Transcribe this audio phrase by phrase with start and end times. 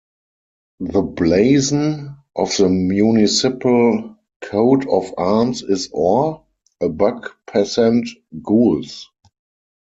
[0.79, 6.43] The blazon of the municipal coat of arms is Or,
[6.81, 8.09] a Buck passant
[8.41, 9.07] Gules.